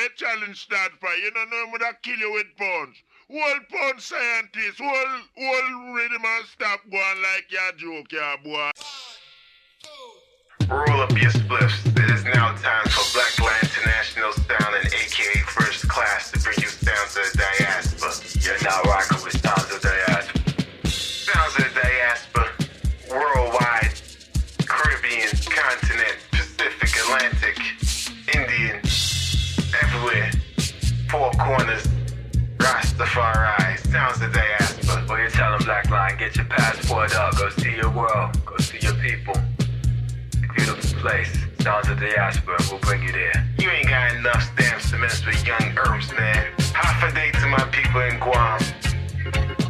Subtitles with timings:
[0.00, 1.12] Where challenge that for?
[1.12, 3.04] You know I'm gonna kill you with punch.
[3.30, 8.70] Whole punch scientist, whole whole rhythm and stop going like your joke, yeah, boy.
[10.72, 11.84] Roll up your spliffs.
[11.84, 16.68] It is now time for Blackline International Sound and AKA First Class to bring you
[16.68, 18.16] sounds of the diaspora.
[18.40, 19.19] You're now rocking
[37.00, 37.36] your passport up.
[37.36, 38.44] Go see your world.
[38.44, 39.34] Go see your people.
[40.54, 41.32] Beautiful place.
[41.60, 42.56] Sounds of the diaspora.
[42.70, 43.48] We'll bring you there.
[43.58, 46.52] You ain't got enough stamps to mess with young herbs, man.
[46.74, 48.60] Half a day to my people in Guam.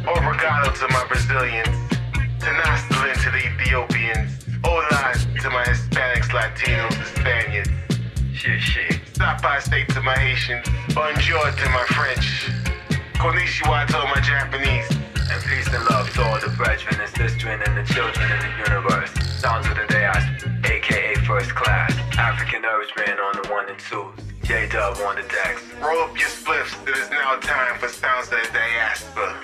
[0.07, 1.69] Obrigado to my Brazilians.
[2.39, 4.45] Tenastalin to the Ethiopians.
[4.63, 7.69] Hola to my Hispanics, Latinos, and Spaniards.
[8.33, 9.01] Shit, shit.
[9.13, 10.65] Stop by state to my Haitians.
[10.93, 12.49] Bonjour to my French.
[13.13, 15.10] Konnichiwa to my Japanese.
[15.31, 18.51] And peace and love to all the brethren and sistren and the children in the
[18.67, 19.11] universe.
[19.39, 21.95] Sounds of the diaspora, aka first class.
[22.17, 24.11] African Irishman on the one and two.
[24.43, 25.63] J Dub on the decks.
[25.81, 26.75] Roll up your spliffs.
[26.85, 29.41] It is now time for Sounds of the Diaspora.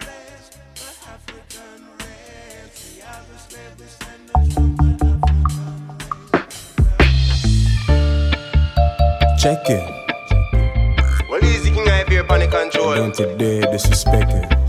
[9.39, 11.29] Check it.
[11.29, 12.95] Well, easy king I fear panic control.
[12.95, 14.51] Don't today disrespect it.
[14.51, 14.66] It a go rough,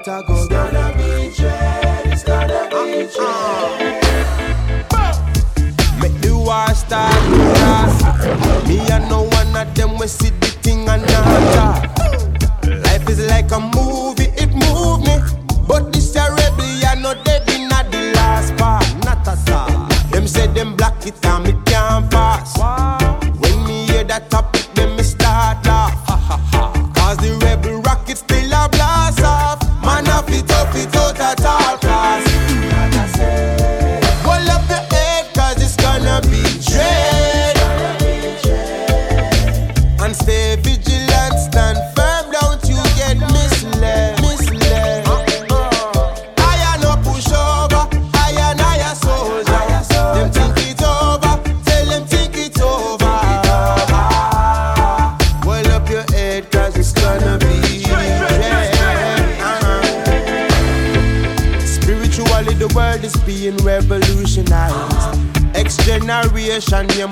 [0.00, 4.04] it a go It's gonna be dread, it's gonna be dread.
[6.00, 7.12] Make the war start
[7.58, 8.68] fast.
[8.68, 11.82] Me and no one of them we see the thing and not.
[12.84, 15.18] Life is like a movie, it move me.
[15.66, 18.86] But this a rebellion, no dead in the last part.
[19.04, 19.88] Not at all.
[20.10, 23.07] Them say them black it and me can't pass.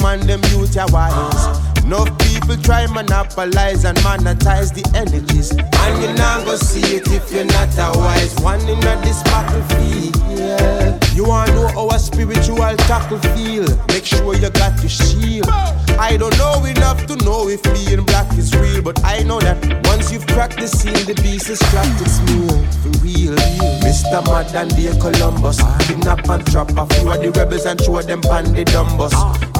[0.06, 1.44] Man, them youth are wise.
[1.82, 5.50] Enough people try monopolize and monetize the energies.
[5.50, 10.14] And you not go see it if you're not a wise one in this battlefield.
[10.38, 10.98] Yeah.
[11.14, 12.58] You wanna know how a spiritual
[12.90, 13.66] tackle feel?
[13.88, 15.48] Make sure you got your shield.
[15.98, 19.58] I don't know enough to know if being black is real, but I know that
[19.86, 20.68] once you've cracked the
[21.06, 22.56] the beast is trapped its meal.
[22.82, 23.34] For real,
[23.82, 24.20] Mr.
[24.28, 25.58] Mad and Columbus.
[25.86, 29.14] Kidnap and trap a few of the rebels and throw them pan the.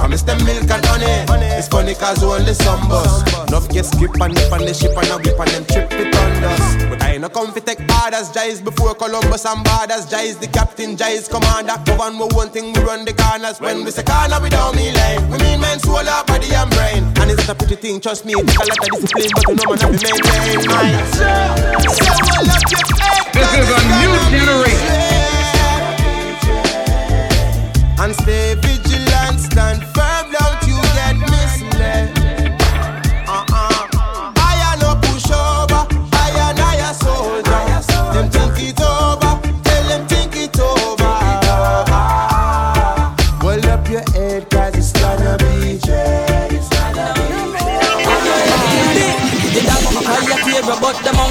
[0.06, 1.50] Promise them milk and honey.
[1.58, 3.26] It's funny cause only some bus.
[3.50, 6.14] Enough get skip and nip on the ship and a whip and them trip it
[6.14, 6.78] on us.
[6.86, 10.06] But I ain't no come fi take orders, Jais before Columbus and borders.
[10.06, 11.74] Jais the captain, Jais commander.
[11.82, 13.58] Govern we one thing, we run the corners.
[13.58, 15.26] When we say corner, we don't mean line.
[15.26, 17.02] We mean men, soul, heart, body and brain.
[17.18, 18.38] And it's not a pretty thing, trust me.
[18.38, 20.70] It take a lot of discipline, but you know man, have to maintain.
[20.70, 21.02] Mind.
[21.18, 21.26] So,
[21.82, 25.26] so well up your head, This is a new generation.
[27.98, 28.54] And stay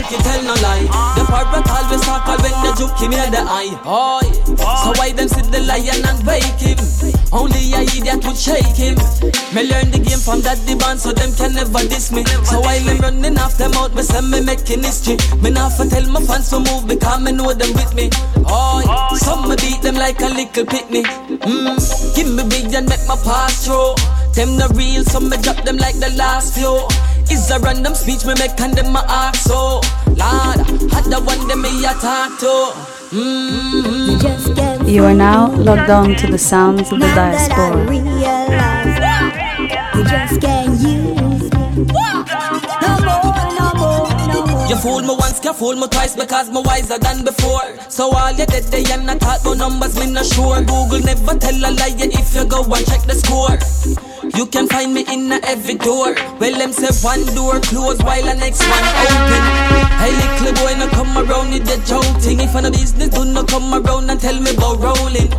[0.06, 0.86] monkey tell no lie.
[1.16, 3.74] The parrot always talk when the juke near the eye.
[3.86, 6.78] Oh, so why them sit the lion and wake him?
[7.32, 8.96] Only a idiot would shake him.
[9.54, 12.24] Me learn the game from that the so them can never diss me.
[12.46, 15.18] So while I'm running off them out, me say me making history.
[15.42, 18.10] Me not for tell my fans to move because me know them with me.
[18.46, 18.82] Oh,
[19.18, 21.04] some me beat them like a little pitney.
[21.42, 23.96] Mm, give me big and make my pass through.
[24.36, 26.76] Them the real, so me drop them like the last few.
[27.28, 29.82] It's a random speech me make and them my ask so.
[30.08, 30.60] Lord,
[30.92, 32.72] had the one them me attack to.
[33.16, 34.88] Mm-hmm.
[34.88, 37.86] You are now logged on to the sounds of the diaspora.
[39.96, 41.86] You just can't use me.
[42.82, 43.24] No more,
[43.56, 44.70] no more, no more.
[44.70, 47.80] You fool me once, can fool me twice because me wiser than before.
[47.90, 50.60] So all you did they and I thought about numbers, me not sure.
[50.62, 54.15] Google never tell a lie if you go and check the score.
[54.36, 56.14] You can find me in every door.
[56.40, 59.42] Well, them say one door closed while the next one open.
[59.96, 62.42] Hey, little boy, no come around with the joking.
[62.42, 65.32] If I'm a business, do not come around and tell me about rolling.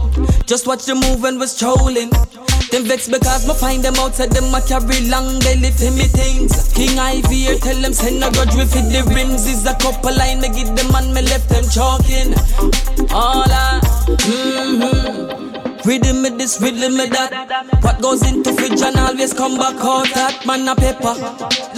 [0.46, 2.10] Just watch the move when we're strolling.
[2.70, 6.72] Them vex because me find them outside them a carry long belly for me things.
[6.72, 10.40] King Ivy here tell them send a grudge with the rims is a couple line
[10.40, 12.34] me give them and me left them chalking.
[13.12, 15.45] All I, mm-hmm.
[15.86, 17.30] Rhythm me this, rhythm me that.
[17.80, 21.14] What goes into fridge and always come back out that man a pepper.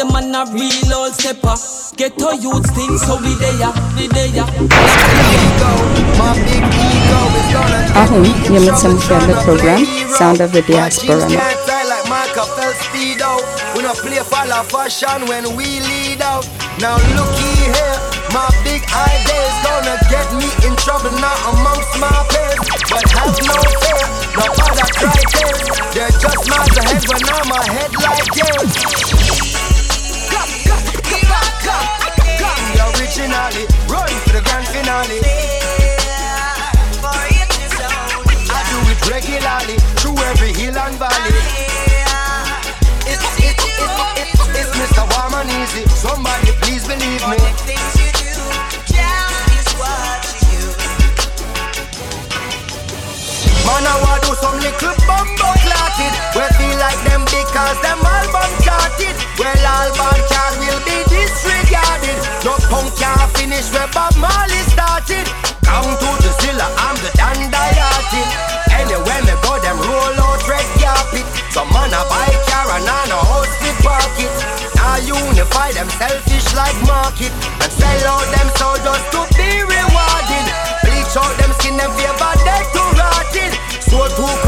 [0.00, 1.52] The man a real old stepper.
[2.00, 3.68] Get to youth things so we there,
[4.00, 4.48] we there.
[8.00, 9.86] Ahun gör mitt samkvämde program
[10.18, 11.28] Sound of the Diaspora.
[13.76, 16.48] We not play follow fashion when we lead out.
[16.80, 17.98] Now looky here,
[18.32, 22.67] my big ideas gonna get me in trouble now amongst my peers.
[22.90, 23.52] But have no
[23.84, 24.00] fear,
[24.32, 25.60] no other tears.
[25.92, 28.72] They're just miles ahead when I'm ahead like yours.
[30.32, 31.92] Come, come, come,
[32.40, 32.64] come.
[32.72, 35.20] The originally, run for the grand finale.
[38.48, 41.36] I do it regularly through every hill and valley.
[43.04, 45.04] It's, it's, it's, it's, it's Mr.
[45.12, 45.84] Warm and Easy.
[45.92, 47.67] Somebody please believe me.
[59.38, 62.18] Well, album chart will be disregarded.
[62.44, 65.26] No punk can't finish where Bob Marley started.
[65.62, 67.88] Come to the zilla, I'm the dandelion.
[68.74, 71.26] Anywhere me go, them roll out red carpet.
[71.54, 73.52] Some man a buy car and on a house
[73.82, 74.32] park it.
[74.74, 77.32] Now unify them selfish like market
[77.62, 80.46] and sell out them just to be rewarded.
[80.82, 83.52] Bleach out them skin, them favor dead to rotted.
[83.86, 84.47] So too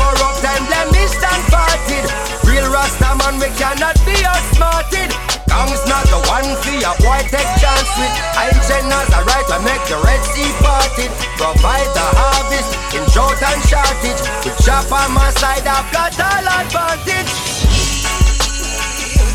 [3.31, 5.11] Rasta we cannot be outsmarted.
[5.47, 8.15] Gang's not the one for your boy take chance with.
[8.35, 11.11] I'm Jenna's a right to make the Red Sea parted.
[11.39, 14.21] Provide the harvest in drought and shortage.
[14.45, 17.31] With chop on my side, I've got all advantage.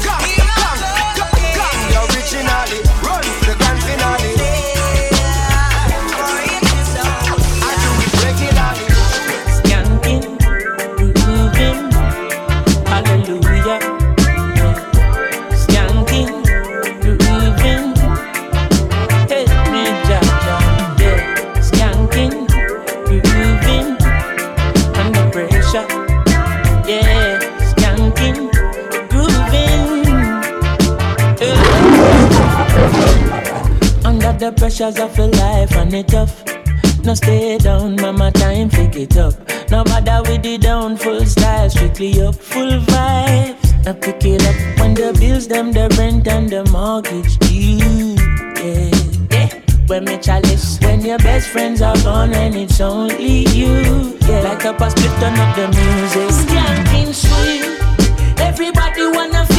[0.04, 0.24] Come,
[0.60, 0.82] come,
[1.56, 2.80] come, the originally.
[3.04, 3.65] Run for the
[34.46, 36.44] the pressures of a life and it tough.
[37.04, 39.34] No stay down, mama time pick it up.
[39.72, 43.88] No bother with the down, full style, strictly up, full vibes.
[43.88, 48.14] I pick it up when the bills, them the rent and the mortgage due.
[48.62, 48.92] Yeah,
[49.32, 49.50] yeah.
[49.88, 54.18] When me chalice, when your best friends are gone and it's only you.
[54.28, 56.30] Yeah, like a split turn up the music.
[56.46, 59.55] Skanking sweet, everybody wanna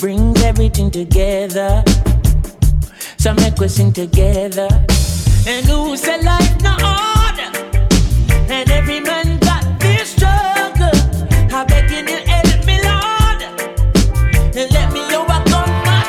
[0.00, 1.84] brings everything together.
[3.18, 4.68] So make we sing together.
[5.46, 7.50] And who said life no order?
[8.48, 10.96] And every man got their struggle.
[11.52, 13.42] I begging you help me, Lord.
[14.56, 16.00] And let me overcome my.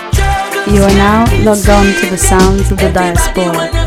[0.74, 3.81] You are now logged on to the sounds of the diaspora.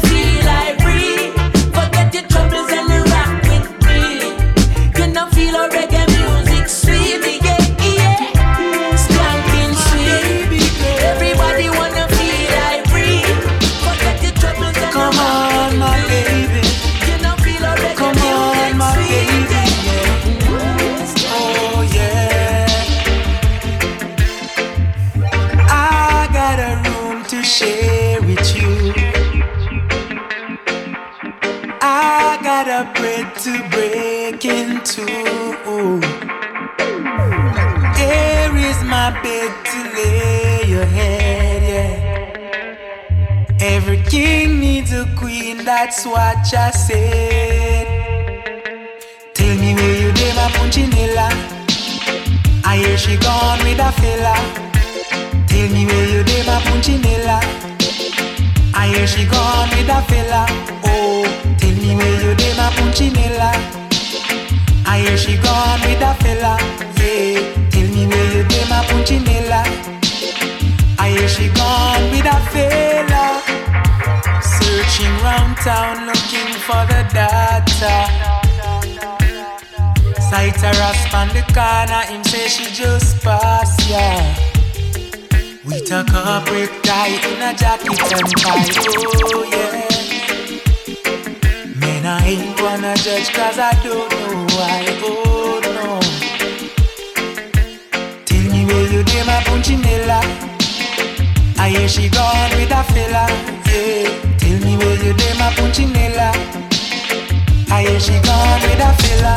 [46.56, 47.86] I said.
[49.34, 51.28] Tell me where you did my punchinella.
[52.64, 54.34] I hear she gone with a fella.
[55.48, 57.38] Tell me where you dey, my punchinella.
[58.74, 60.46] I hear she gone with a fella.
[60.84, 61.24] Oh,
[61.58, 63.50] tell me where you dey, my punchinella.
[64.86, 66.56] I hear she gone with a fella.
[66.98, 69.62] Yeah, tell me where you dey, my punchinella.
[70.98, 73.42] I hear she gone with a fella.
[74.42, 76.08] Searching round town
[76.66, 77.94] for the data.
[80.30, 84.34] Sight her rasp on the corner, him say she just passed, yeah.
[85.64, 88.68] With a corporate tie in a jacket and tie,
[89.34, 89.90] oh yeah.
[91.80, 96.00] Man, I ain't gonna judge cause I don't know why, oh no.
[98.24, 100.20] Tell me where you dey, my punchinella.
[101.58, 103.26] I hear she gone with a fella,
[103.68, 104.08] yeah.
[104.38, 105.93] Tell me where you dey, my punchinella.
[107.84, 109.34] I hear she gone with a fella.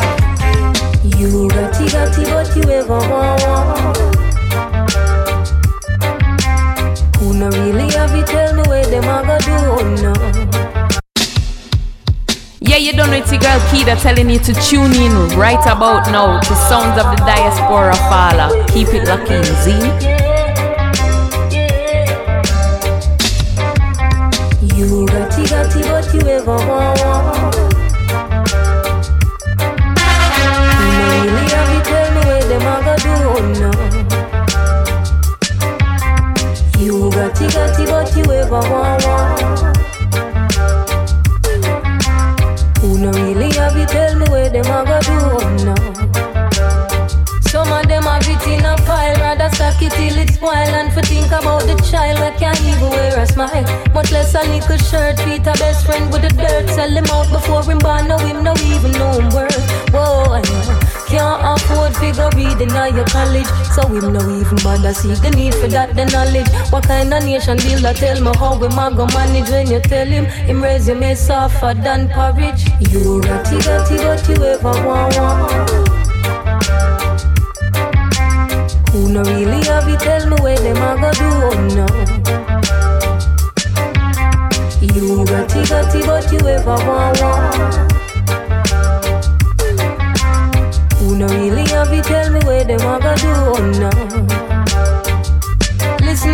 [1.04, 3.94] You got it, got it, but you ever want one.
[7.20, 10.13] Who no really have it, tell me where them a go do, oh, no.
[12.62, 16.10] Yeah, you don't know it's your girl Keida telling you to tune in right about
[16.10, 18.66] now to sounds of the diaspora fala.
[18.68, 19.72] Keep it locked in, Z.
[24.77, 26.97] You got it, got it, but you ever want
[51.27, 53.63] think about the child that can't even wear a smile.
[53.93, 56.69] Much less a little shirt, Peter best friend with the dirt.
[56.69, 59.91] Sell him out before him born, no him no even know him worth.
[59.91, 60.79] Whoa, I know.
[61.07, 65.55] Can't afford figure reading at your college So him no even bother see the need
[65.55, 66.50] for that, the knowledge.
[66.72, 70.07] What kind of nation builder tell me how we ma go manage When you tell
[70.07, 72.65] him, him resume softer than porridge.
[72.91, 75.97] You it, but you ever want one
[79.08, 81.86] who no really have it, tell me where them a go do, oh no.
[84.82, 87.88] You got it, got it, but you ever want one.
[90.98, 93.92] Who no really have it, tell me where them a go do, oh no.
[94.10, 94.57] Listen,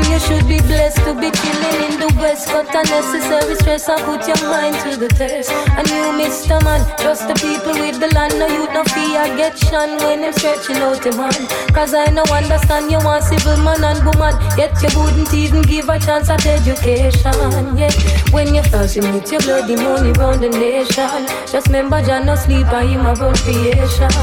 [0.09, 2.47] you should be blessed to be chilling in the west.
[2.47, 5.51] Cut unnecessary stress and put your mind to the test.
[5.51, 6.61] And you, Mr.
[6.63, 8.33] Man, trust the people with the land.
[8.39, 11.47] No, you no fear get shun when I'm stretching out your hand.
[11.73, 14.33] Cause I no understand you want civil man and woman.
[14.57, 17.77] Yet you wouldn't even give a chance at education.
[17.77, 17.91] Yeah,
[18.31, 21.27] when you first you meet your bloody money round the nation.
[21.51, 24.13] Just remember, John no sleep and him a creation.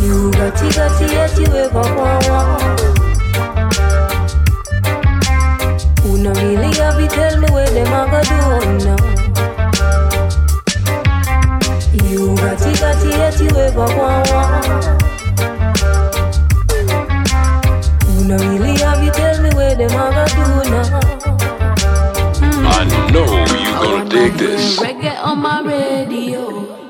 [0.00, 3.01] You got it, got it, yet you ever want
[6.24, 6.34] one.
[6.34, 8.36] Who no really have it, tell me where them a go do
[8.84, 8.96] now.
[12.04, 14.64] You got it, got it, yet you ever want one.
[18.06, 21.00] Who no really have it, tell me where them a go do now.
[22.64, 24.78] I know you gonna dig this.
[24.78, 26.81] Reggae on my radio.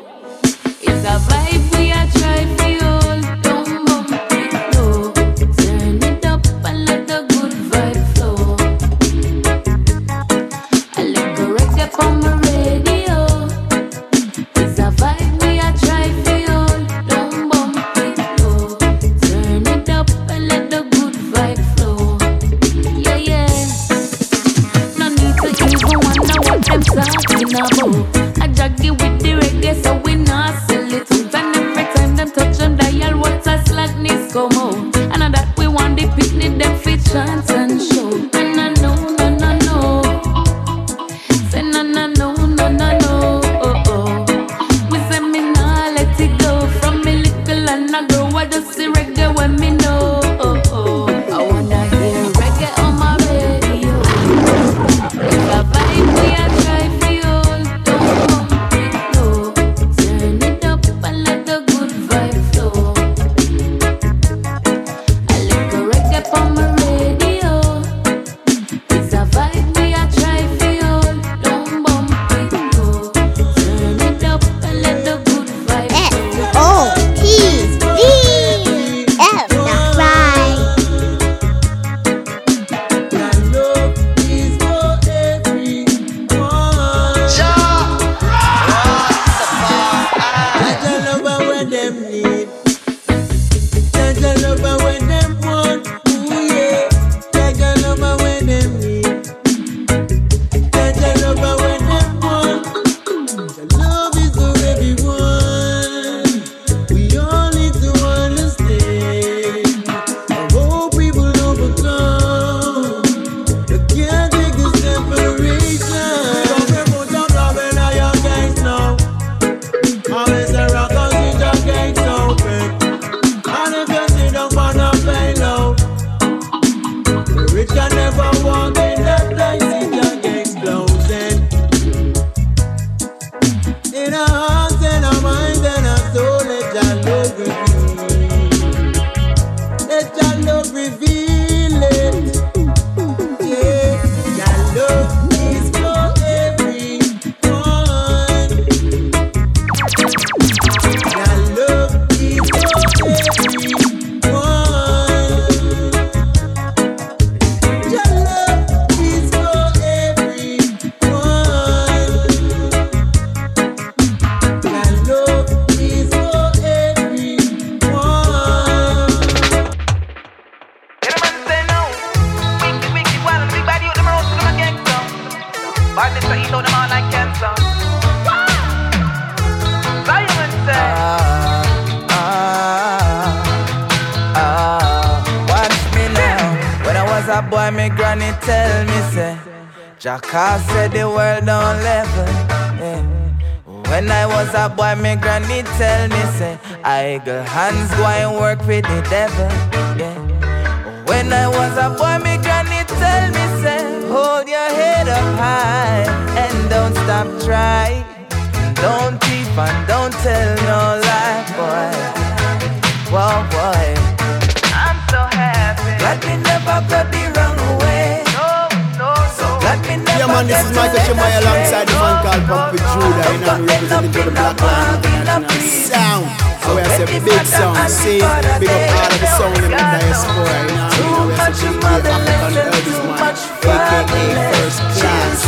[216.72, 218.24] Never go the wrong way.
[218.32, 218.64] No,
[218.96, 222.44] no, So glad me never Yeah, man, this is Micah Shemaiah alongside the man called
[222.48, 223.28] Pumpy Judah.
[223.28, 226.24] You know, representing for the Black Lion International Sound.
[226.64, 227.76] So we have a big sound.
[227.92, 228.24] See,
[228.56, 230.48] big up all of the sound in the diaspora.
[230.48, 233.20] You know, you know, we have some big African elders, man.
[233.68, 235.44] AKA First Class.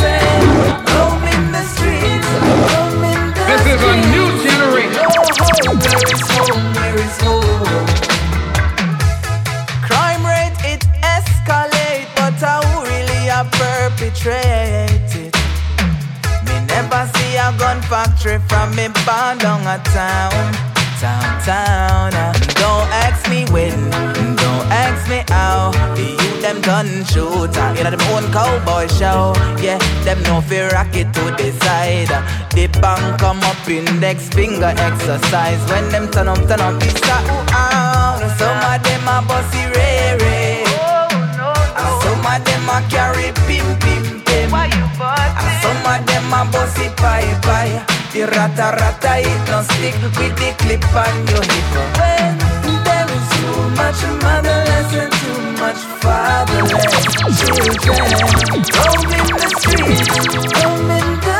[0.93, 5.09] Roam in the streets, roam in the This is a new generation.
[5.73, 6.69] Where is home?
[6.77, 7.94] Where is home?
[14.31, 15.33] It.
[16.45, 20.53] Me never see a gun factory from me born down a town,
[20.99, 22.13] town, town.
[22.13, 23.75] Uh, Don't ask me when,
[24.35, 25.71] don't ask me how.
[25.95, 29.33] The youth them done shooter, you know them own cowboy show.
[29.61, 32.09] Yeah, them no fear rocket to the side.
[32.51, 36.79] The bank come up index finger exercise when them turn up, turn up.
[36.79, 38.17] This a ooh ah.
[38.37, 40.63] Some of them a bossy ray ray.
[41.77, 43.67] And some of them a carry pim
[45.95, 47.85] Some them a bossy pie pie.
[48.11, 51.71] The rata rata it no stick with the clip on your hip.
[51.95, 52.35] When
[52.83, 57.79] there is too much motherless and too much fatherless children.
[58.75, 60.09] Roam in the streets,
[60.65, 61.34] roam in the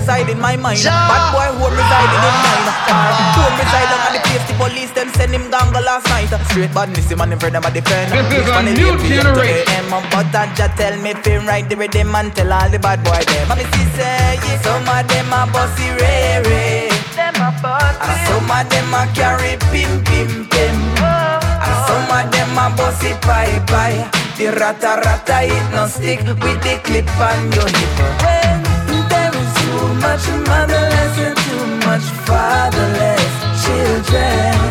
[0.00, 0.80] reside in my mind.
[0.82, 2.66] Bad boy home reside in mine.
[2.88, 4.44] Car home reside on the place.
[4.48, 6.32] The police them send him down the last night.
[6.48, 8.08] Straight badness him and him friend them a defend.
[8.12, 9.84] This is a new APM to the generation.
[9.84, 13.04] M, But I just tell me feel right the rhythm and tell all the bad
[13.04, 13.48] boy them.
[13.48, 16.88] Mommy see say yeah, some of them a bossy ray ray.
[17.16, 20.76] them a bust And some of them a carry pim pim pim.
[21.04, 24.08] And some of them a bossy pie pie.
[24.38, 28.39] The rata rata it no stick with the clip on your hip.
[29.88, 34.69] Much motherless and too much fatherless children.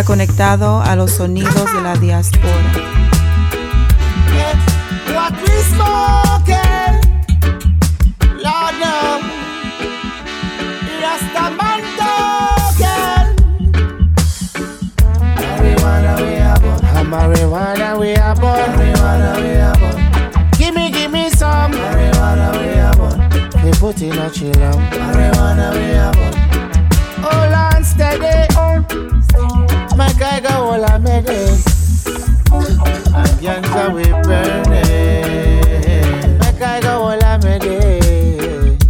[0.00, 2.54] Está conectado a los sonidos de la diáspora.
[17.10, 18.56] Marijuana we are born.
[18.56, 20.50] Marijuana we are born.
[20.52, 21.72] Gimme, gimme some.
[21.72, 23.64] Marijuana we are born.
[23.64, 26.29] We put in a chill Marijuana we are born.
[30.80, 31.66] Go all I made it.
[32.50, 32.64] We.
[36.38, 38.80] My guy go all I made it.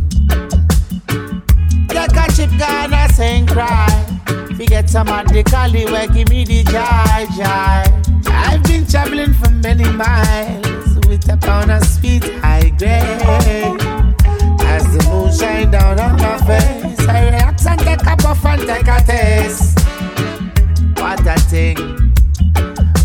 [1.88, 3.88] Take a chip Ghana sing cry.
[4.59, 7.85] We get some of the Cali where give me the joy, joy.
[8.33, 13.81] I've been traveling for many miles with a pound of sweet high grade.
[14.62, 18.61] As the moon shine down on my face, I relax and take a puff and
[18.62, 19.80] take a taste.
[21.31, 21.77] A thing,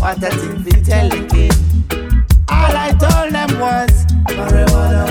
[0.00, 1.52] what a thing tell the king.
[2.48, 5.06] All I told them was marijuana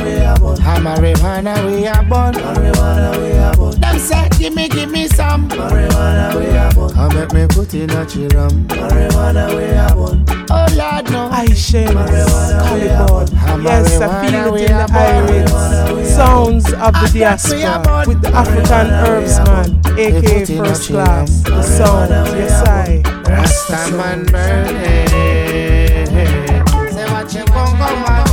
[0.75, 0.81] are.
[0.81, 2.33] Ah, marijuana we are born.
[2.33, 3.79] Marijuana we are born.
[3.79, 5.49] Them say gimme gimme some.
[5.49, 6.91] Marijuana we are born.
[6.93, 8.67] Come make me put in a chiram.
[8.67, 10.25] Marijuana we are born.
[10.51, 11.29] Oh Lord no.
[11.31, 13.27] I share Caliban.
[13.37, 15.95] Ah, Yes, I feel it in the born.
[15.95, 16.15] iris.
[16.15, 21.41] Sounds of the diaspora with the African herbs man, aka first class.
[21.43, 23.01] The sound, yes I.
[23.25, 25.07] Rastaman burning.
[26.93, 28.24] Say watch your Congo man,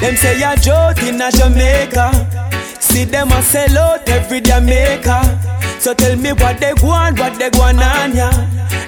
[0.00, 2.10] Them say a joke in a Jamaica.
[2.80, 5.51] See them a sell out every Jamaica.
[5.82, 8.30] So tell me what they want, what they want on ya.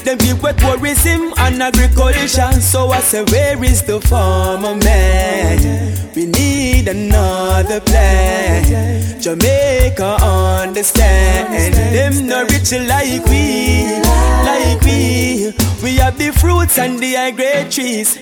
[0.05, 2.53] Them people tourism and agriculture.
[2.61, 6.15] So I say, where is the farmer man?
[6.15, 9.21] We need another plan.
[9.21, 11.75] Jamaica understand.
[11.75, 13.91] Them not rich like we,
[14.47, 15.53] like we.
[15.83, 18.17] We have the fruits and the grade trees.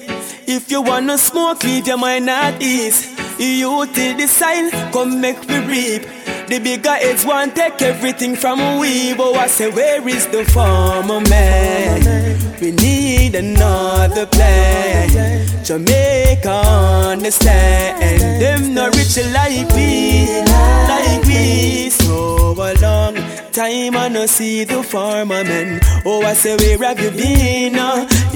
[0.48, 3.06] If you wanna smoke, leave your mind at ease.
[3.38, 6.21] You till the soil, come make me reap.
[6.52, 9.14] The bigger heads want take everything from we.
[9.14, 12.36] But I say, where is the farmer man?
[12.60, 15.48] We need another plan.
[15.64, 18.20] Jamaica understand.
[18.42, 21.88] Them not rich like we, like we.
[21.88, 23.14] So a long
[23.52, 25.80] time I no see the farmer man.
[26.04, 27.76] Oh, I say, where have you been?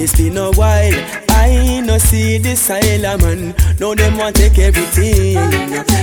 [0.01, 1.26] It's been a while.
[1.39, 3.55] I no see the silent man.
[3.79, 5.37] No, them want take everything.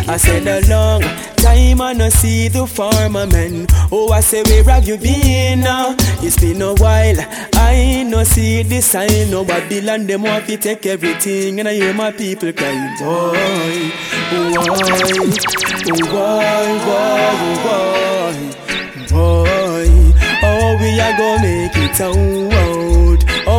[0.09, 1.03] I said a long
[1.37, 3.67] time I no see the farmer man.
[3.91, 5.65] Oh, I say where have you been?
[6.23, 7.17] It's been a while.
[7.55, 9.31] I no see the sign.
[9.31, 13.93] No Babylon them want to take everything, and I hear my people crying, boy,
[14.31, 14.55] boy,
[16.11, 16.35] boy,
[16.85, 18.37] boy, boy,
[19.11, 19.89] boy.
[20.47, 22.94] Oh, we are gonna make it out.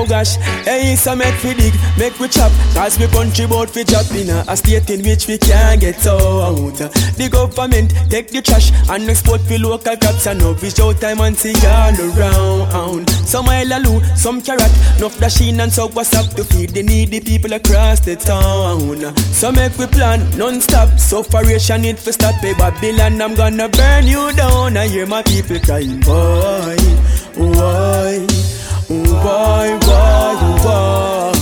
[0.08, 2.52] Gosh, hey, so make we dig, make we chop.
[2.74, 6.16] Cause we country bout fi drop in a, state in which we can't get so
[6.42, 6.78] out.
[7.18, 10.28] The government take the trash and export fi local crops.
[10.28, 13.10] And now we show time and see all around.
[13.26, 17.54] Some Islalu, some carrot, enough dasheen and so what's up To feed the needy people
[17.54, 19.16] across the town.
[19.34, 24.32] So make we plan non-stop, sufferation need to stop Hey Babylon, I'm gonna burn you
[24.34, 24.78] down.
[24.78, 26.78] I hear my people crying, boy,
[27.36, 28.28] boy
[28.88, 31.34] why, why, why,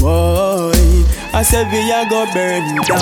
[0.00, 0.72] why?
[1.34, 3.00] I said we are go burn down.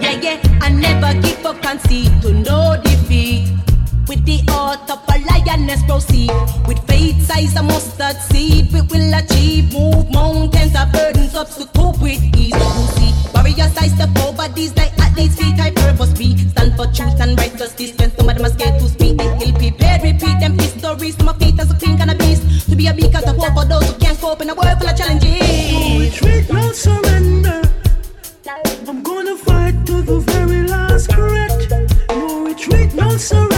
[0.00, 3.53] Yeah, yeah, I never give up concede to no defeat.
[4.06, 6.30] With the heart of a lioness proceed.
[6.66, 9.72] With faith size a mustard seed, we will achieve.
[9.72, 12.52] Move mountains, our burdens up to cope with ease.
[12.52, 15.58] You see, warrior size step over these like athletes feet.
[15.58, 17.92] I purpose be stand for truth and righteousness.
[17.98, 20.02] When some of them are scared to speak, they ill prepared.
[20.02, 21.16] Repeat them histories.
[21.16, 22.68] From my feet as a king and a beast.
[22.68, 24.88] To be a beacon of hope for those who can't cope in a world full
[24.88, 25.72] of challenges.
[25.72, 27.62] No retreat, no surrender.
[28.86, 31.70] I'm gonna fight to the very last breath.
[32.10, 33.53] No retreat, no surrender.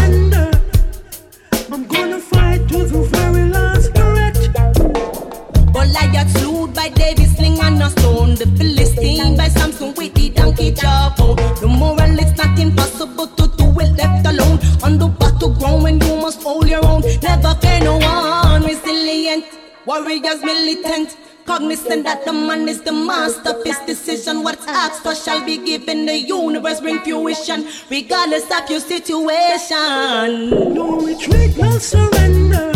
[6.89, 8.35] By David sling and a stone.
[8.35, 11.15] The Philistine by Samson with the donkey jaw.
[11.17, 14.59] The oh, moral it's not impossible to do it left alone.
[14.83, 17.03] On the battleground when you must hold your own.
[17.23, 18.63] Never fear no one.
[18.63, 19.45] Resilient
[19.85, 21.17] warriors militant.
[21.45, 24.43] Cognizant that the man is the master of his decision.
[24.43, 26.07] What's asked for shall be given.
[26.07, 30.75] The universe bring fruition, regardless of your situation.
[30.75, 32.73] No retreat, no surrender.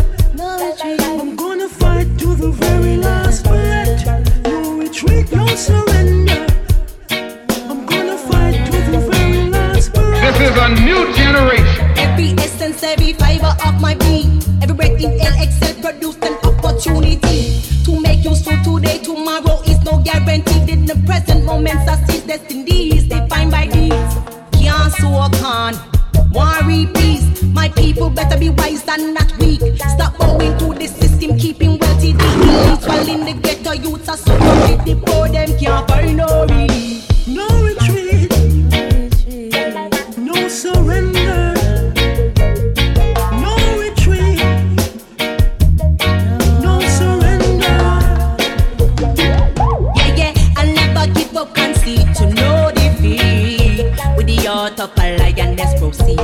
[0.82, 3.09] I'm gonna fight to the very last
[5.30, 5.70] This
[10.40, 11.66] is a new generation.
[11.96, 18.00] Every essence, every fiber of my being, every breath in LXL produced an opportunity to
[18.00, 18.98] make useful today.
[18.98, 20.72] Tomorrow is no guarantee.
[20.72, 24.14] In the present moments, I see destinies defined by these.
[24.60, 25.78] Can't so can
[26.32, 27.42] worry peace.
[27.54, 29.62] My people better be wise and not weak.
[29.76, 31.79] Stop bowing to the system, keeping
[32.86, 37.06] while in the ghetto youths are so with the poor them can't find no relief.
[37.26, 38.30] No retreat,
[40.16, 41.54] no surrender.
[43.44, 44.40] No retreat,
[46.60, 47.80] no surrender.
[49.96, 53.94] Yeah, yeah, I'll never give up concede to no defeat.
[54.16, 56.20] With the heart of a lion, let's proceed.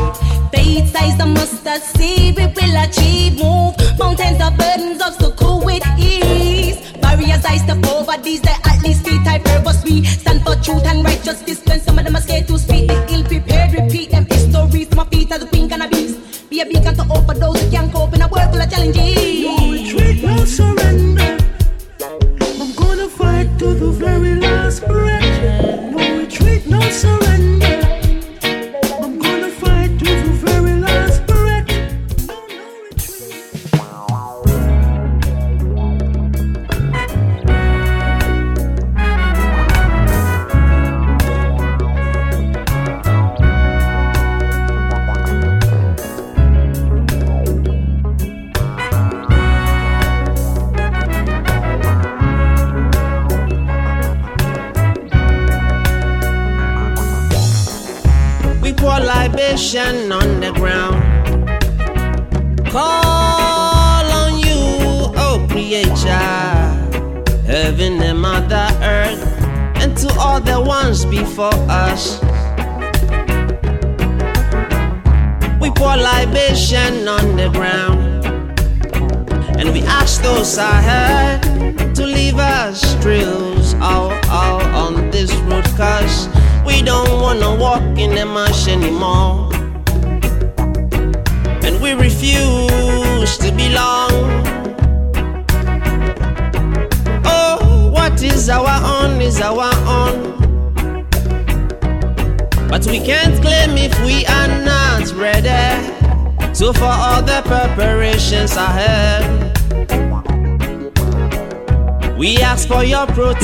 [0.53, 3.39] Faith size the mustard seed, we will achieve.
[3.39, 5.36] Move mountains of burdens, obstacle
[9.87, 11.06] we stand for truth and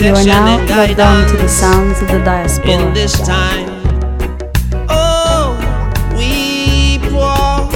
[0.03, 2.93] You are now locked down to the sounds of the in diaspora.
[2.93, 3.69] this time.
[4.89, 5.55] Oh,
[6.19, 7.71] we pour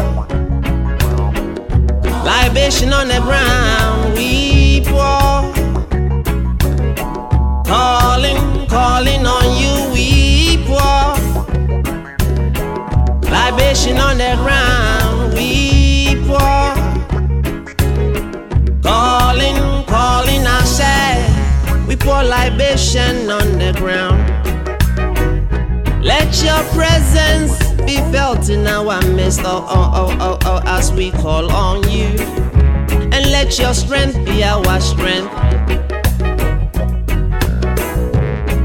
[2.24, 4.14] libation on the ground.
[4.14, 5.54] We pour
[7.64, 9.92] calling, calling on you.
[9.94, 11.14] We pour
[13.30, 15.32] libation on the ground.
[15.34, 16.74] We pour
[18.82, 20.26] calling, calling.
[20.66, 21.15] Said
[21.96, 24.18] we pour libation on the ground.
[26.04, 31.10] Let your presence be felt in our midst, oh, oh, oh, oh, oh, as we
[31.10, 32.08] call on you.
[33.12, 35.32] And let your strength be our strength.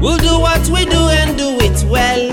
[0.00, 2.28] We'll do what we do and do it well.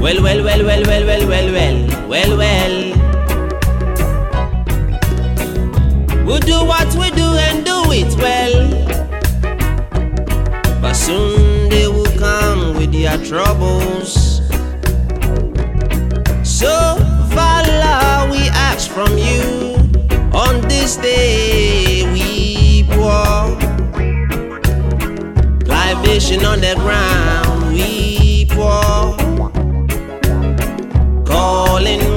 [0.00, 2.95] Well, well, well, well, well, well, well, well, well, well.
[6.26, 8.68] We'll do what we do and do it well.
[10.80, 14.40] But soon they will come with their troubles.
[16.42, 16.96] So,
[17.30, 19.76] Vala, we ask from you
[20.32, 23.56] on this day we pour
[25.68, 27.72] libation on the ground.
[27.72, 29.16] We pour
[31.24, 32.15] calling, calling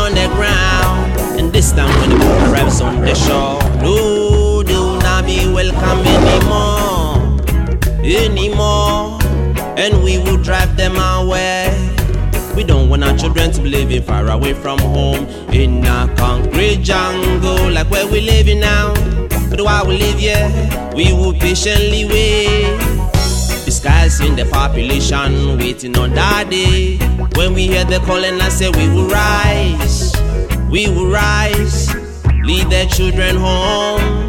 [0.00, 1.12] on the ground.
[1.38, 6.00] And this time when the boat arrives on the shore, no, will not be welcome
[6.16, 7.20] anymore,
[8.02, 9.18] anymore.
[9.76, 11.68] And we will drive them away.
[12.56, 16.82] We don't want our children to be living far away from home in a concrete
[16.82, 18.94] jungle like where we living now.
[19.50, 20.48] But while we live here,
[20.94, 22.99] we will patiently wait.
[23.80, 26.98] Disguising the population, waiting on that day.
[27.34, 30.12] When we hear the calling, I say we will rise,
[30.70, 31.88] we will rise,
[32.44, 34.28] lead their children home.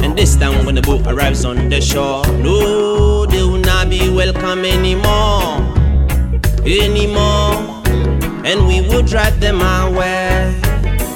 [0.00, 4.08] And this time when the boat arrives on the shore, no, they will not be
[4.10, 5.58] welcome anymore,
[6.64, 7.82] anymore.
[8.46, 10.63] And we will drive them away.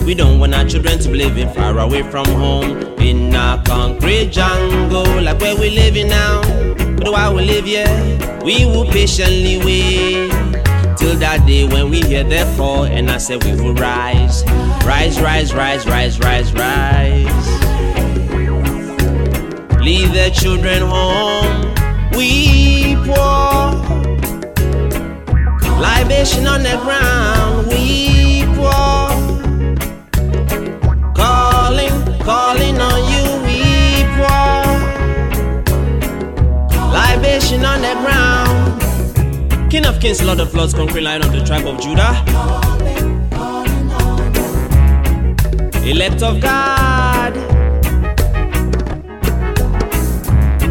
[0.08, 4.30] We don't want our children to be living far away from home in a concrete
[4.30, 6.40] jungle like where we living now.
[6.96, 7.86] But while we live here,
[8.42, 10.30] we will patiently wait
[10.96, 14.46] till that day when we hear their call and I say we will rise,
[14.82, 17.48] rise, rise, rise, rise, rise, rise.
[19.82, 21.74] Leave their children home.
[22.16, 23.76] We pour
[25.78, 27.68] libation on the ground.
[27.68, 29.07] We pour
[39.70, 42.24] King of kings, Lord of lords, conquering lion of the tribe of Judah.
[45.86, 47.34] Elect of God.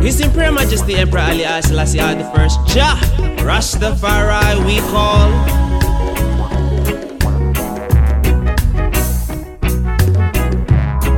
[0.03, 2.97] His Imperial Majesty Emperor Haile Selassie I the first Jah
[3.45, 5.27] Rastafari we call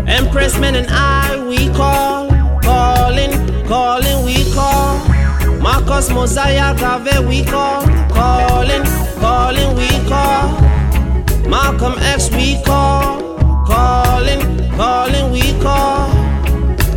[0.05, 2.18] Empress men and I we call
[5.99, 8.85] Marcus Mosiah Garvey we call Calling,
[9.19, 10.47] calling we call
[11.49, 13.19] Malcolm X we call
[13.65, 14.39] Calling,
[14.77, 16.07] calling we call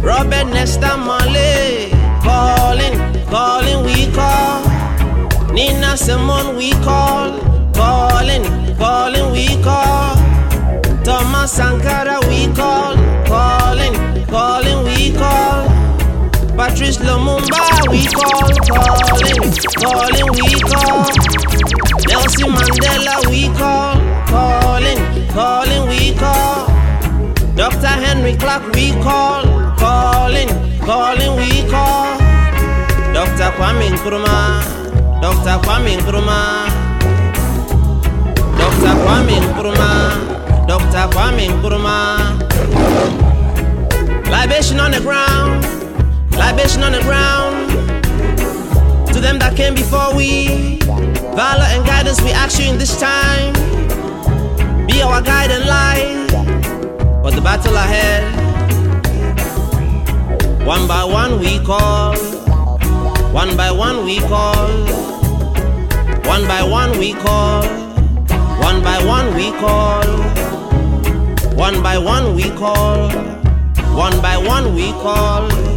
[0.03, 1.91] Robert Nesta Marley,
[2.23, 2.95] calling,
[3.27, 4.63] calling, we call.
[5.53, 7.39] Nina Simone, we call,
[7.73, 8.45] calling,
[8.77, 10.17] calling, we call.
[11.05, 13.95] Thomas Sankara, we call, calling,
[14.27, 14.92] calling, we call.
[16.73, 21.05] Patrice Lumumba, we call, calling, calling, we call.
[22.09, 24.01] Nelson Mandela, we call,
[24.33, 26.67] calling, calling, we call.
[27.55, 27.93] Dr.
[28.05, 29.45] Henrik Clarke, we call,
[29.77, 30.49] calling,
[30.81, 32.17] calling, we call.
[33.13, 33.53] Dr.
[33.53, 34.65] Kwame Nkrumah,
[35.21, 35.61] Dr.
[35.69, 36.73] Kwame Nkrumah,
[38.57, 38.95] Dr.
[39.05, 41.05] Kwame Nkrumah, Dr.
[41.13, 42.33] Kwame Nkrumah.
[44.33, 45.32] Libation on the ground,
[46.53, 47.71] libation on the ground.
[49.15, 50.77] To them that came before we,
[51.41, 53.55] valor and guidance we ask you in this time.
[54.87, 56.29] Be our guide and light
[57.23, 58.23] for the battle ahead.
[60.67, 62.17] One by one we call,
[63.33, 64.69] one by one we call,
[66.33, 67.65] one by one we call,
[68.61, 70.05] one by one we call,
[71.57, 73.09] one by one we call,
[73.97, 75.72] one by one we call.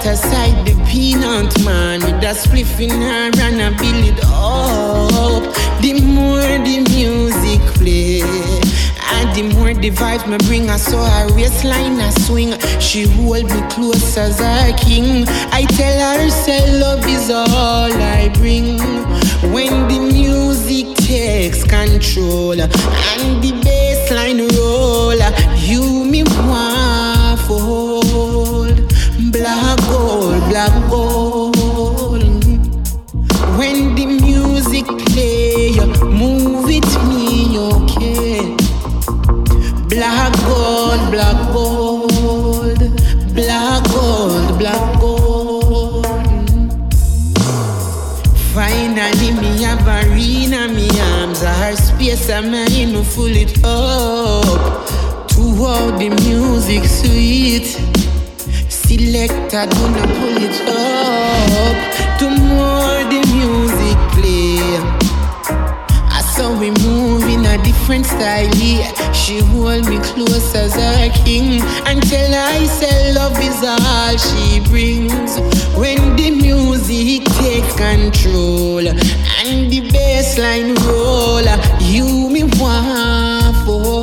[0.00, 4.20] A data side the peanut man With a spliff in her and I build it
[4.24, 5.42] up.
[5.80, 8.22] The more the music play
[9.12, 12.58] and the more the vibes me bring I saw her waistline a swing.
[12.78, 15.26] She hold me close as her king.
[15.52, 18.78] I tell her say love is all I bring.
[19.52, 25.18] When the music takes control And the bassline roll
[25.56, 27.89] You me want for
[29.90, 31.56] Gold, black gold
[33.58, 35.76] When the music play
[36.06, 38.60] Move it me okay
[39.90, 42.78] Black gold, black gold,
[43.34, 46.06] black gold, black gold.
[48.54, 54.86] Finally, me have arena, me arms are space, I'm in full it up.
[55.30, 57.76] To all the music sweet,
[58.90, 61.76] selector gonna pull it up.
[62.18, 64.58] The more the music play.
[66.10, 68.50] I saw we move in a different style.
[69.14, 75.38] She hold me close as her king until I say love is all she brings.
[75.78, 81.46] When the music takes control and the bassline roll,
[81.80, 83.99] you me want for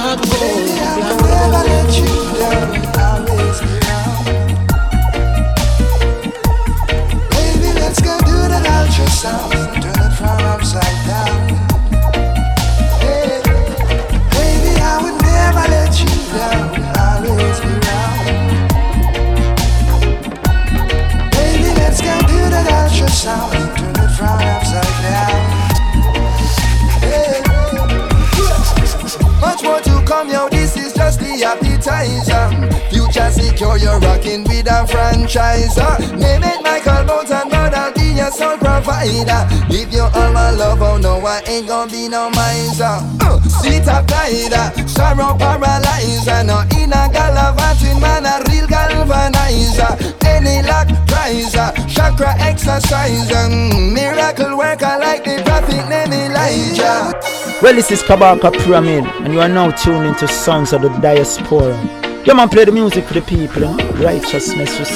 [0.00, 1.20] gold, black gold.
[1.30, 2.06] Never let you
[2.94, 3.26] down,
[3.62, 4.24] around.
[7.30, 9.49] Baby, let's go do that ultrasound,
[30.10, 30.48] come, yo.
[30.48, 32.44] This is just the appetizer.
[32.90, 35.76] Future secure, you're rocking with a franchise.
[36.18, 39.40] Name it Michael Bones and God, I'll be your sole provider.
[39.70, 42.98] Give you all my love, oh no, I ain't gonna be no miser.
[43.22, 46.42] Uh, sweet applieder, sorrow paralyzer.
[46.42, 49.92] No in a gallivanting man, a real galvanizer.
[50.26, 50.66] Any
[51.06, 53.46] prizer, chakra exerciser.
[53.46, 57.49] Mm, miracle worker like the prophet named Elijah.
[57.62, 61.76] Well, this is Kabaka Pyramid, and you are now tuned into Songs of the Diaspora.
[62.24, 64.86] Yeah, man, play the music for the people, righteousness we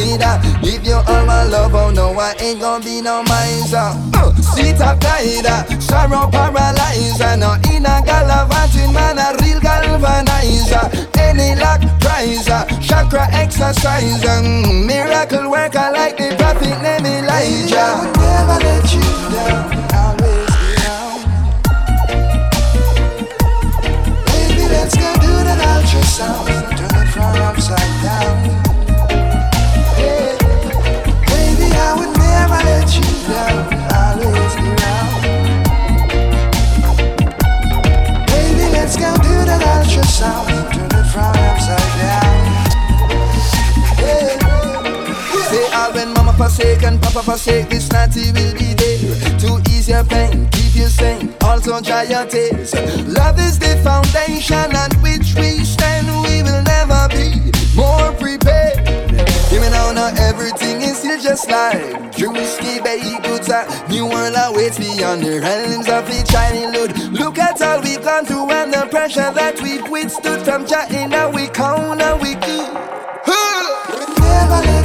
[0.00, 0.24] provider.
[0.24, 3.92] Uh, give you all my love, oh no, I ain't gonna be no miser.
[4.14, 7.36] Uh, sweet applieder, uh, sorrow paralyzer.
[7.36, 11.18] No in a gallivanting man, a real galvanizer.
[11.18, 15.76] Any luck prize uh, chakra exercise and miracle work.
[15.76, 17.76] I like the prophet named Elijah.
[17.76, 19.79] I never let you down.
[40.22, 40.50] Ah,
[46.84, 51.34] and papa forsake, this natty will be there to ease your pain, keep you sane,
[51.42, 52.74] also dry your tears.
[53.06, 56.19] Love is the foundation on which we stand.
[61.48, 63.48] Like Drewski Bay goods.
[63.48, 66.96] A new world awaits beyond the realms of each childhood.
[67.12, 70.64] Look at all we've gone through and the pressure that we've withstood from.
[71.10, 72.70] Now we count and we good.
[73.26, 74.79] We'll never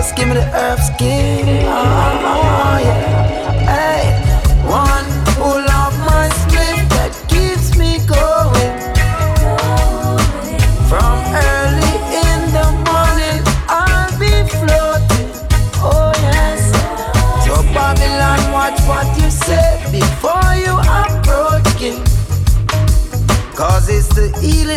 [0.00, 1.46] just give me the herb skin.
[1.66, 3.29] Oh, oh, oh, oh yeah,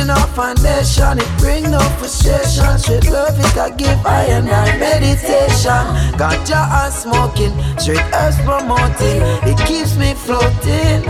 [0.10, 1.20] of a nation.
[1.20, 2.78] It bring no frustration.
[2.80, 5.86] Straight love it I give I and I meditation.
[6.20, 9.22] Ganja and smoking, straight herbs promoting.
[9.49, 11.04] It keeps me floating.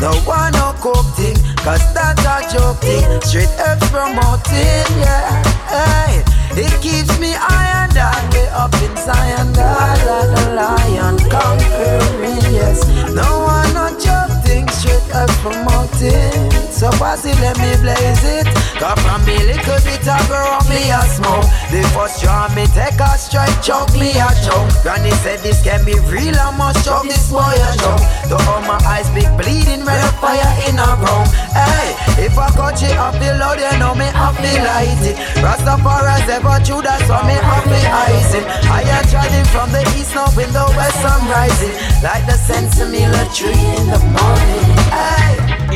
[0.00, 3.20] No one no cooking, cause that's a joke thing.
[3.20, 5.42] Straight herbs promoting, yeah.
[5.68, 6.24] Hey,
[6.56, 9.52] it keeps me high and I way up in Zion.
[9.52, 10.00] God,
[10.32, 12.86] the lion conquering, yes.
[13.12, 16.69] No one no joke thing, straight herbs promoting.
[16.80, 18.48] So it, let me blaze it.
[18.80, 21.44] Cause from me little bit of grow me a smoke.
[21.68, 24.64] The first draw me take a strike, choke me a choke.
[24.80, 28.00] Granny said this can be real, I must choke this boy a choke.
[28.32, 31.28] To all my eyes big bleeding, red fire in a room.
[31.52, 31.92] Hey,
[32.24, 35.20] if I catch it up the load, you know me have to light it.
[35.44, 38.44] Rastafari's ever true, that's why me have to ice it.
[38.72, 41.76] I am driving from the east, now in the west, I'm rising.
[42.00, 44.64] Like the sensimilla tree in the morning.
[44.88, 45.19] Hey.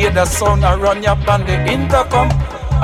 [0.05, 2.29] Hear the sound I run up on the intercom.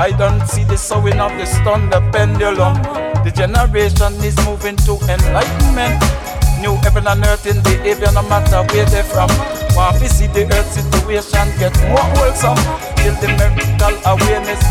[0.01, 2.81] I don't see the sowing of the stone, the pendulum.
[3.23, 6.01] The generation is moving to enlightenment.
[6.59, 9.29] New heaven and earth in behavior, no matter where they're from.
[9.75, 12.57] Want to see the earth situation get more wholesome
[12.97, 14.63] till the miracle awareness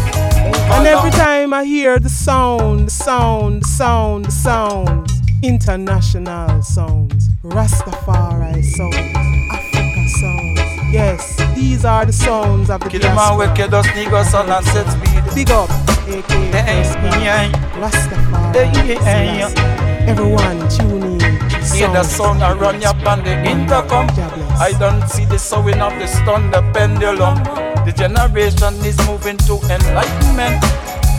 [0.75, 7.29] And every time I hear the sound, the sound, the sound, the sounds, international sounds,
[7.45, 9.30] Rastafari sounds.
[10.91, 13.49] Yes, these are the sounds of the Kill the man diaspora.
[13.49, 15.23] wicked us niggas son and set speed.
[15.35, 15.71] Big up,
[16.09, 19.55] aka Rastafari.
[20.09, 21.21] Everyone tune in.
[21.71, 24.09] Hear the sound I run up on the intercom.
[24.59, 27.37] I don't see the sowing of the stone, the pendulum.
[27.87, 30.59] The generation is moving to enlightenment.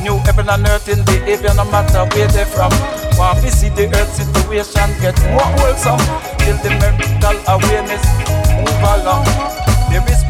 [0.04, 2.72] New heaven and earth in behavior, no matter where they're from.
[3.18, 6.02] Want to see the earth situation get more wholesome
[6.44, 8.04] till the miracle awareness
[8.60, 9.61] move along.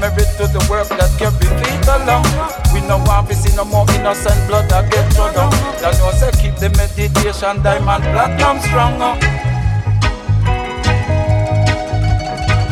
[0.02, 2.26] Merit to the work that carry faith along.
[2.74, 5.54] We no want to see no more innocent blood that get thrown down.
[5.78, 9.14] That know say keep the meditation diamond platinum stronger.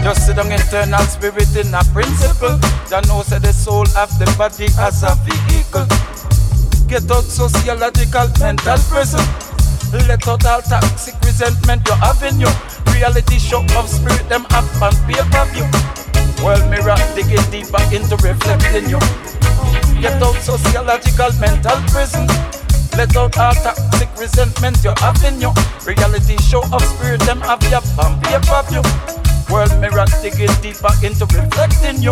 [0.02, 2.58] Just sit down internal spirit in a principle.
[2.90, 5.86] That know say the soul have the body as a vehicle.
[6.90, 9.22] Get out sociological mental prison.
[9.94, 12.50] Let out all toxic resentment you're having you.
[12.90, 15.70] Reality show of spirit them up on paper view.
[16.44, 19.00] Well, mirror digging deeper into reflecting you.
[20.02, 22.28] Get out sociological mental prison.
[22.96, 25.52] Let out all toxic resentment you have in you.
[25.86, 28.82] Reality show of spirit them have you on paper view.
[29.52, 32.12] World mirror digging deeper into reflecting you.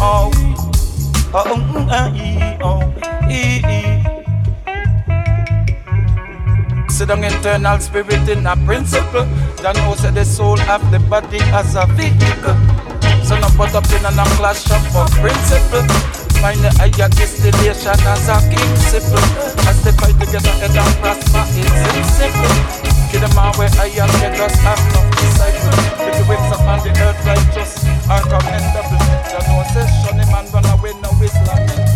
[0.00, 0.30] Oh,
[1.34, 2.82] oh, mm, ah, ee, oh,
[3.30, 4.02] ee, ee.
[6.88, 9.26] Sit down internal spirit in a principle.
[9.62, 12.56] Knows that the soul have the body as a vehicle.
[13.28, 15.84] So no put up in a no clash up of principle.
[16.40, 19.20] Find the higher destination as a king simple.
[19.68, 22.88] As they fight together and don't prosper, it's simple.
[23.12, 25.76] Kill them all where I am, they just have no disciple.
[26.08, 28.24] If you wakes up on the earth righteous are.
[28.24, 31.87] You know, say, shun him and run away, no is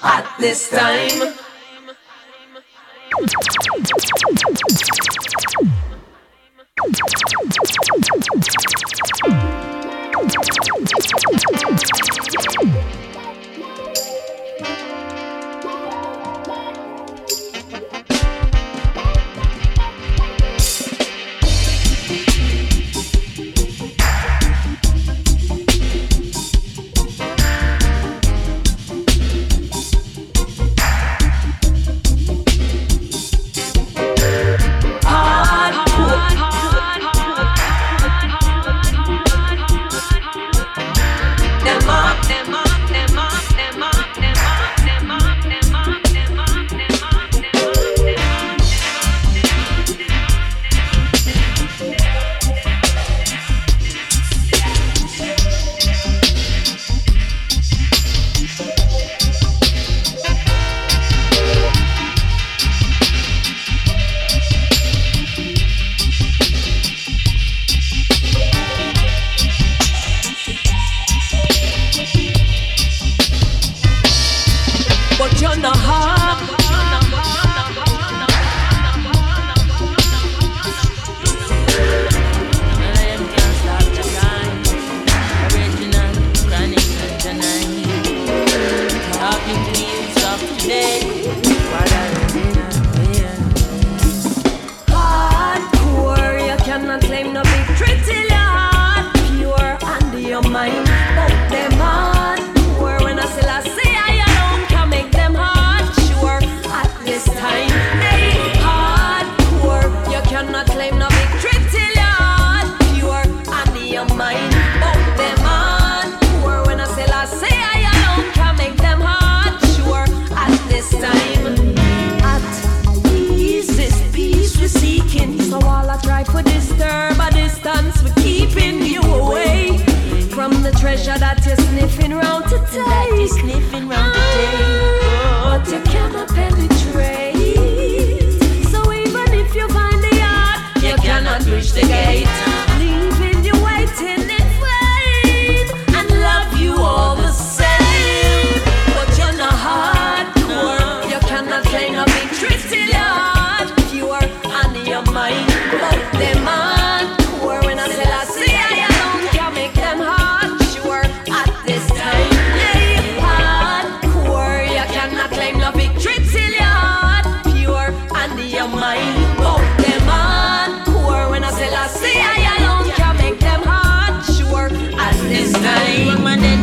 [0.00, 1.21] hot this time.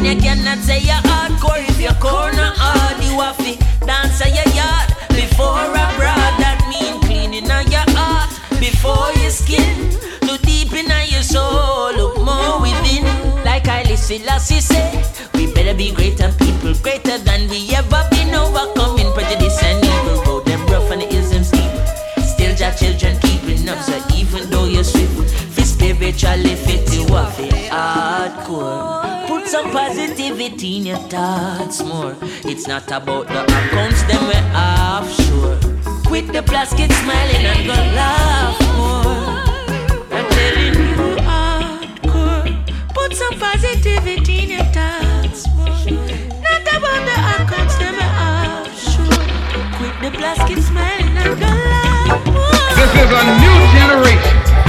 [0.10, 2.97] You cannot say you're hardcore if you're corner hard.
[3.03, 3.53] You have to
[3.86, 6.34] dance at your yard before abroad.
[6.41, 9.93] That mean cleaning on your heart before your skin.
[10.26, 13.05] Look deep in your soul, look more within.
[13.45, 14.88] Like I listen, Lassie say,
[30.39, 32.15] positivity in your thoughts more.
[32.45, 35.59] It's not about the accounts, them we're offshore.
[36.05, 39.19] Quit the plastic smiling and go laugh more.
[40.15, 42.47] I'm telling you hardcore.
[42.93, 45.67] Put some positivity in your thoughts more.
[46.39, 49.25] Not about the accounts, them we're offshore.
[49.75, 52.69] Quit the plastic smiling and go laugh more.
[52.79, 54.68] This is a new generation.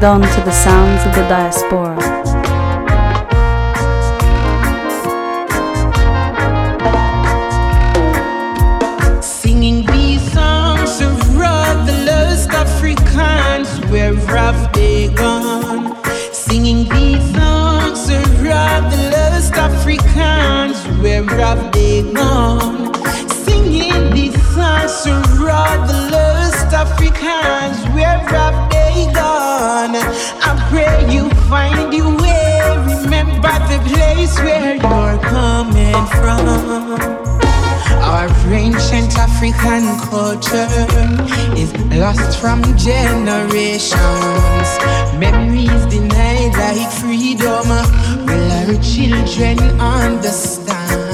[0.00, 1.96] Logged on to the sounds of the diaspora.
[9.22, 11.18] Singing these songs of
[11.86, 15.96] the lost Africans, where have they gone?
[16.32, 18.42] Singing these songs of
[18.90, 22.94] the lost Africans, where have they gone?
[23.28, 26.27] Singing these songs of the
[26.78, 29.96] Africans, where have they gone?
[30.46, 32.60] I pray you find your way.
[33.02, 36.46] Remember the place where you're coming from.
[38.00, 40.68] Our ancient African culture
[41.58, 44.68] is lost from generations.
[45.18, 47.66] Memories denied like freedom.
[48.24, 51.07] Will our children understand?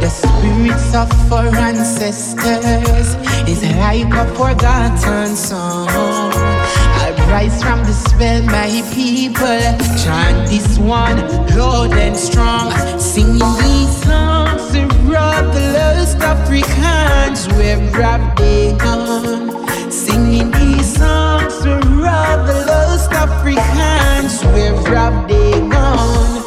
[0.00, 3.14] The spirits of our ancestors
[3.48, 5.88] is like a forgotten song.
[5.88, 9.60] I rise from the spell, my people.
[10.02, 11.18] Chant this one,
[11.56, 12.72] loud and strong.
[12.98, 19.90] Singing these songs throughout the lost Africans, where have they gone?
[19.90, 26.42] Singing these songs throughout the lost Africans, where have they gone?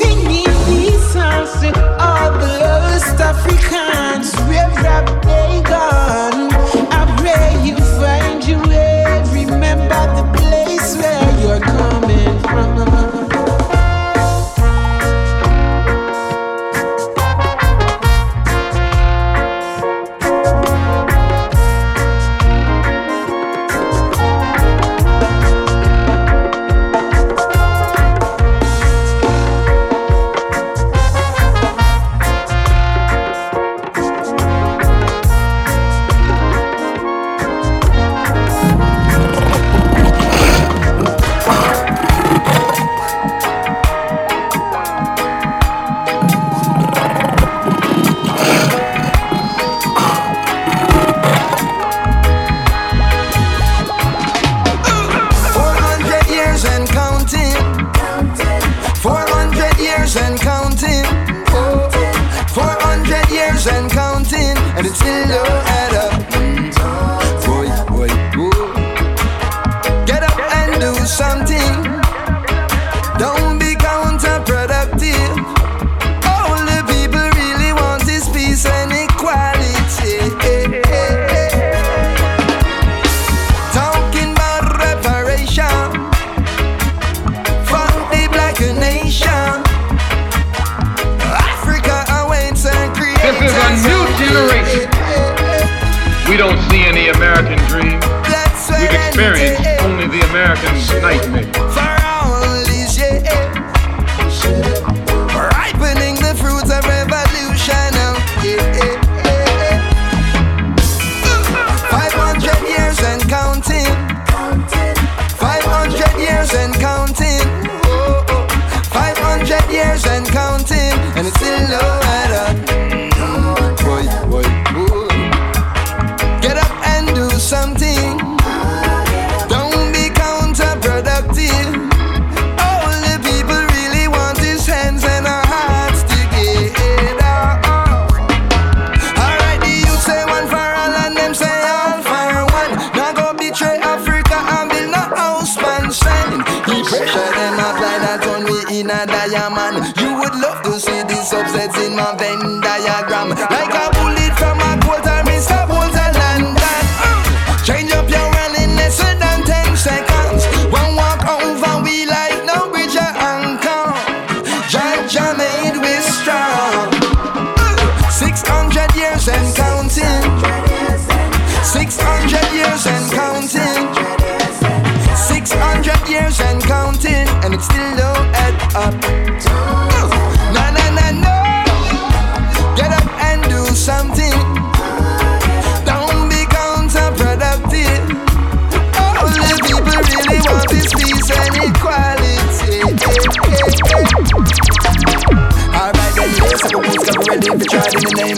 [0.00, 1.87] Singing these songs.
[3.28, 5.47] Africans, we have rap eh?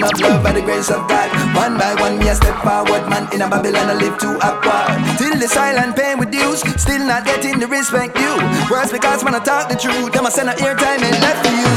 [0.07, 1.29] stream of love by the grace of God.
[1.57, 3.29] One by one, me a step forward, man.
[3.33, 4.97] In a Babylon, I live too upward.
[5.19, 8.39] Till the silent pain reduced, still not getting the respect due.
[8.71, 11.69] Worse because when I talk the truth, I'ma send a airtime and left for you.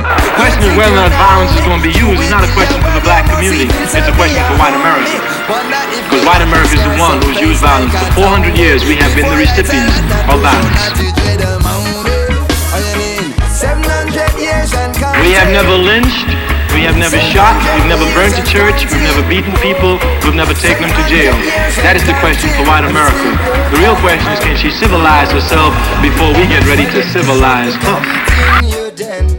[0.00, 2.50] The question of whether or not violence is going to be used is not a
[2.56, 3.68] question for the black community.
[3.84, 5.20] It's a question for white America.
[6.08, 7.92] Because white America is the one who's used violence.
[8.16, 9.94] For 400 years, we have been the recipients
[10.26, 10.82] of violence.
[15.20, 16.49] We have never lynched.
[16.80, 20.54] We have never shot, we've never burned a church, we've never beaten people, we've never
[20.54, 21.36] taken them to jail.
[21.84, 23.36] That is the question for white America.
[23.68, 29.29] The real question is can she civilize herself before we get ready to civilize her?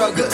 [0.00, 0.29] struggle.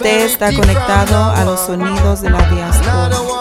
[0.00, 3.39] Usted está conectado a los sonidos de la diáspora.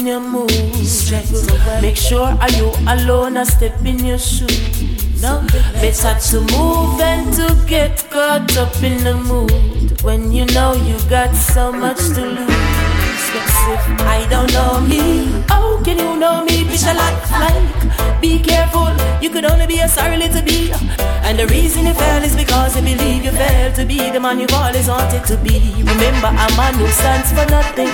[0.00, 5.22] You're your make sure are you alone or step in your shoes.
[5.22, 5.46] No,
[5.80, 10.96] better to move than to get caught up in the mood when you know you
[11.08, 12.74] got so much to lose.
[13.66, 16.64] If I don't know me, how can you know me?
[16.64, 18.20] Bitch, a lot like.
[18.20, 18.92] Be careful,
[19.22, 20.72] you could only be a sorry little bee.
[21.24, 24.40] And the reason you fell is because you believe you failed to be the man
[24.40, 25.72] you've always wanted to be.
[25.78, 27.88] Remember, a man who stands for nothing,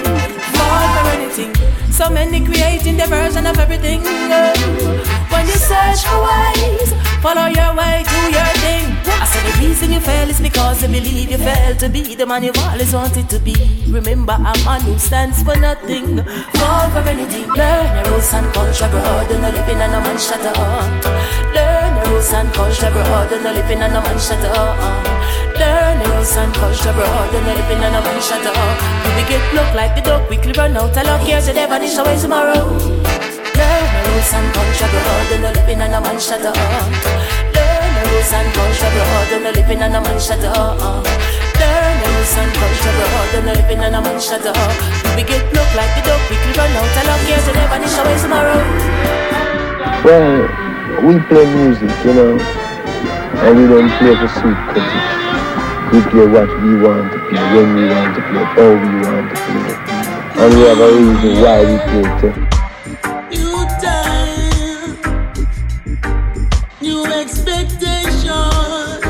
[0.54, 1.79] fall for anything.
[1.90, 4.00] So many creating their version of everything.
[4.04, 8.86] Oh, When you search for ways, follow your way, do your thing.
[9.04, 12.24] I said the reason you fail is because you believe you failed to be the
[12.24, 13.54] man you've always wanted to be.
[13.88, 16.24] Remember, I'm a who stands for nothing,
[16.56, 17.46] fall for anything.
[17.52, 21.04] Learn the rules and culture, brother, no living and no man shut up.
[21.54, 25.49] Learn the rules and culture, brother, no living and no man shut up.
[25.60, 28.56] Learn the rules and culture, brother, no living and no man shut up.
[29.04, 30.96] You will get look like the dog, quickly run out.
[30.96, 32.64] I love years, you never dish away tomorrow.
[32.64, 36.56] Learn the rules and culture, living and no man shut up.
[36.56, 38.88] Learn the rules and culture,
[39.52, 40.80] living and no man shut up.
[40.80, 44.56] Learn the rules and culture, brother, no living and no man shut up.
[44.56, 46.88] You will get look like the dog, quickly run out.
[46.88, 48.64] I love years, you never dish away tomorrow.
[50.08, 50.48] Well,
[51.04, 52.40] we play music, you know,
[53.44, 55.19] and we don't play for sweet critics.
[55.92, 59.26] We play what we want to play, when we want to play, how we want
[59.28, 59.74] to play.
[60.38, 62.34] And we have a reason why we play too.
[63.30, 64.92] New time,
[66.80, 69.02] new expectations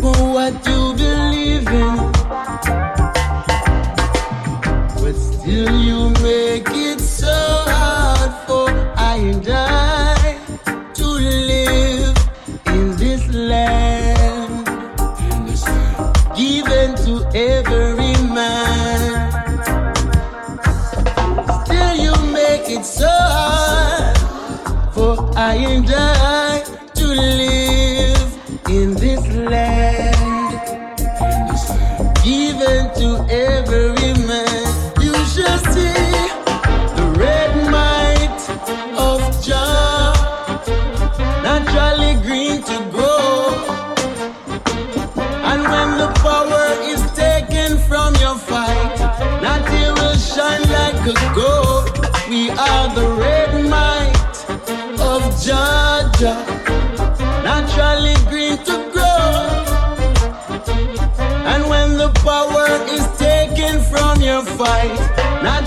[0.00, 0.91] for what you
[26.02, 27.71] I and
[64.64, 65.42] fight.
[65.42, 65.61] Not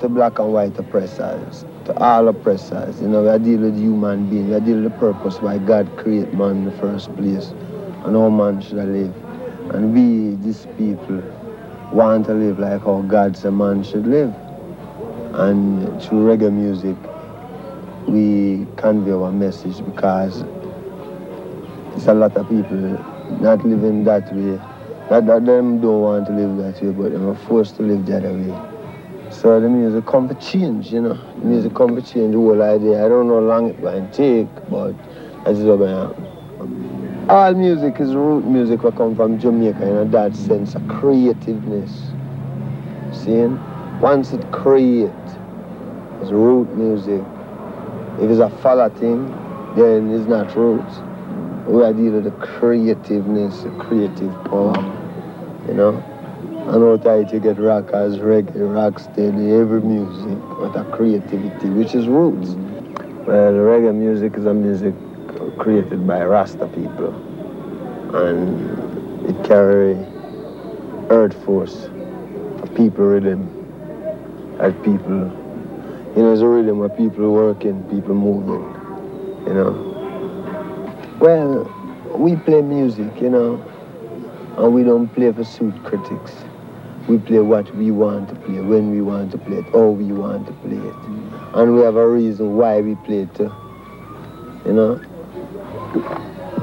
[0.00, 3.00] to black and white oppressors, to all oppressors.
[3.00, 4.50] You know, we dealing with human beings.
[4.50, 7.48] We dealing with the purpose why God created man in the first place
[8.04, 9.14] and how man should live.
[9.74, 11.22] And we, these people,
[11.92, 14.34] want to live like how God said man should live.
[15.34, 16.96] And through reggae music,
[18.06, 20.44] we convey our message because
[21.96, 22.76] it's a lot of people
[23.40, 24.60] not living that way.
[25.10, 28.08] Not that them don't want to live that way, but they are forced to live
[28.10, 28.77] other way.
[29.40, 31.14] So the music come to change, you know.
[31.14, 33.04] The music come to change the whole idea.
[33.04, 34.94] I don't know how long it might take, but
[35.44, 37.28] that's what happen.
[37.28, 42.10] All music is root music that come from Jamaica in a that sense of creativeness.
[43.12, 43.60] Seeing?
[44.00, 45.12] Once it create,
[46.20, 47.22] it's root music.
[48.20, 49.30] If it's a follow thing,
[49.76, 50.96] then it's not roots.
[51.68, 54.74] We are dealing with the creativeness, the creative power,
[55.68, 56.17] you know.
[56.68, 61.94] Out of it you get rockers, reggae, rock steady, every music with a creativity, which
[61.94, 62.50] is roots.
[63.26, 64.94] Well, reggae music is a music
[65.56, 67.14] created by Rasta people.
[68.14, 69.94] And it carry
[71.08, 71.88] earth force,
[72.62, 73.48] a people rhythm,
[74.60, 75.32] as people,
[76.14, 78.60] you know, it's a rhythm where people working, people moving,
[79.46, 81.16] you know.
[81.18, 81.64] Well,
[82.14, 83.64] we play music, you know,
[84.58, 86.34] and we don't play for suit critics.
[87.08, 90.12] We play what we want to play, when we want to play it, how we
[90.12, 90.94] want to play it.
[91.54, 93.50] And we have a reason why we play it too.
[94.66, 95.00] You know?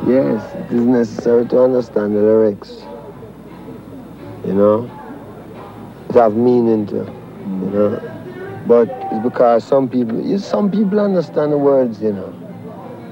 [0.08, 2.84] Yes, it is necessary to understand the lyrics.
[4.46, 4.92] You know?
[6.10, 8.64] It have meaning to, you know?
[8.68, 12.32] But it's because some people, some people understand the words, you know.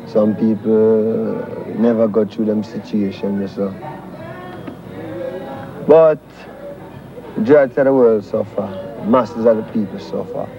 [0.06, 1.34] Some people
[1.80, 3.74] never go through them situations, so.
[5.88, 6.20] But
[7.38, 9.04] majority of the world suffer.
[9.06, 10.50] Masses of the people suffer.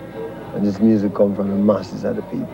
[0.54, 2.48] And this music come from the masses of the people.